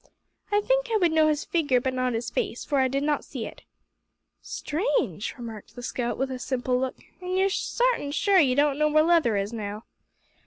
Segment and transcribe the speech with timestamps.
[0.51, 3.23] "I think I would know his figure, but not his face, for I did not
[3.23, 3.61] see it."
[4.41, 8.89] "Strange!" remarked the scout, with a simple look; "an' you're sartin sure you don't know
[8.89, 9.85] where Leather is now?"